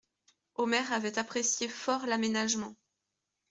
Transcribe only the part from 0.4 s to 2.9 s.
Omer avait apprécié fort l'aménagement.